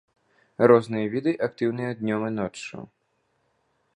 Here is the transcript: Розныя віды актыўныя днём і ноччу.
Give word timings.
Розныя 0.71 1.05
віды 1.15 1.33
актыўныя 1.49 1.91
днём 2.01 2.21
і 2.29 2.33
ноччу. 2.39 2.77